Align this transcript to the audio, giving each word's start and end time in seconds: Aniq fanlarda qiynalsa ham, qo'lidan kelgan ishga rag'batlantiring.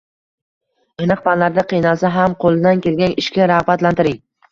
Aniq 1.03 1.19
fanlarda 1.27 1.63
qiynalsa 1.73 2.11
ham, 2.15 2.37
qo'lidan 2.45 2.81
kelgan 2.87 3.13
ishga 3.25 3.47
rag'batlantiring. 3.53 4.19